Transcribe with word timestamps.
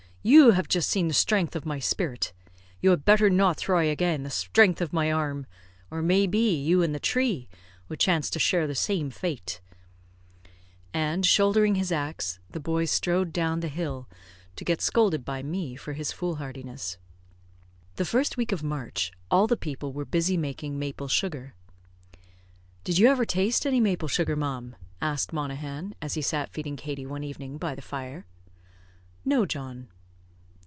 You 0.23 0.51
have 0.51 0.67
just 0.67 0.87
seen 0.87 1.07
the 1.07 1.15
strength 1.15 1.55
of 1.55 1.65
my 1.65 1.79
spirit. 1.79 2.31
You 2.79 2.91
had 2.91 3.05
better 3.05 3.27
not 3.27 3.57
thry 3.57 3.85
again 3.85 4.21
the 4.21 4.29
strength 4.29 4.79
of 4.79 4.93
my 4.93 5.11
arm, 5.11 5.47
or, 5.89 6.03
may 6.03 6.27
be, 6.27 6.53
you 6.61 6.83
and 6.83 6.93
the 6.93 6.99
tree 6.99 7.49
would 7.89 7.99
chance 7.99 8.29
to 8.29 8.37
share 8.37 8.67
the 8.67 8.75
same 8.75 9.09
fate;" 9.09 9.61
and, 10.93 11.25
shouldering 11.25 11.73
his 11.73 11.91
axe, 11.91 12.37
the 12.51 12.59
boy 12.59 12.85
strode 12.85 13.33
down 13.33 13.61
the 13.61 13.67
hill, 13.67 14.07
to 14.57 14.63
get 14.63 14.79
scolded 14.79 15.25
by 15.25 15.41
me 15.41 15.75
for 15.75 15.93
his 15.93 16.11
foolhardiness. 16.11 16.99
The 17.95 18.05
first 18.05 18.37
week 18.37 18.51
of 18.51 18.61
March, 18.61 19.11
all 19.31 19.47
the 19.47 19.57
people 19.57 19.91
were 19.91 20.05
busy 20.05 20.37
making 20.37 20.77
maple 20.77 21.07
sugar. 21.07 21.55
"Did 22.83 22.99
you 22.99 23.07
ever 23.07 23.25
taste 23.25 23.65
any 23.65 23.79
maple 23.79 24.07
sugar, 24.07 24.35
ma'am?" 24.35 24.75
asked 25.01 25.33
Monaghan, 25.33 25.95
as 25.99 26.13
he 26.13 26.21
sat 26.21 26.53
feeding 26.53 26.75
Katie 26.75 27.07
one 27.07 27.23
evening 27.23 27.57
by 27.57 27.73
the 27.73 27.81
fire. 27.81 28.27
"No, 29.25 29.47
John." 29.47 29.87